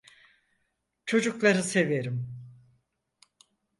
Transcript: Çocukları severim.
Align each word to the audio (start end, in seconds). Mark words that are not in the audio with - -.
Çocukları 1.05 1.63
severim. 1.63 2.27